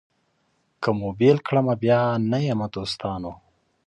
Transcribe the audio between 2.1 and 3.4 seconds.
نه یمه دوستانو